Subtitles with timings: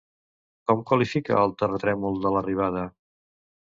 [0.71, 2.91] Com qualifica el terratrèmol de l'arribada?